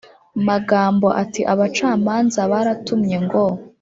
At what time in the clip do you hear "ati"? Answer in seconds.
1.23-1.41